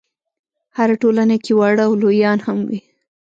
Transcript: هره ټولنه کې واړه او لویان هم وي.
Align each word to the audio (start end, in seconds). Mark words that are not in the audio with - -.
هره 0.77 0.95
ټولنه 1.01 1.35
کې 1.43 1.51
واړه 1.55 1.83
او 1.87 1.93
لویان 2.01 2.39
هم 2.45 2.59
وي. 2.69 2.79